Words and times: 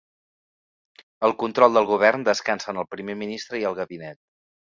El 1.29 1.35
control 1.43 1.75
del 1.79 1.87
govern 1.91 2.25
descansa 2.29 2.71
en 2.75 2.83
el 2.85 2.89
Primer 2.95 3.17
Ministre 3.23 3.61
i 3.63 3.69
el 3.73 3.77
Gabinet. 3.83 4.21